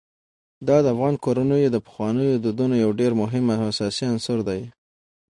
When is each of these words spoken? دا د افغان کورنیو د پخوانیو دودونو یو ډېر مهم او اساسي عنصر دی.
دا 0.67 0.77
د 0.85 0.87
افغان 0.93 1.15
کورنیو 1.23 1.73
د 1.73 1.77
پخوانیو 1.85 2.41
دودونو 2.43 2.75
یو 2.83 2.91
ډېر 2.99 3.11
مهم 3.21 3.45
او 3.55 3.61
اساسي 3.71 4.03
عنصر 4.13 4.37
دی. 4.49 4.61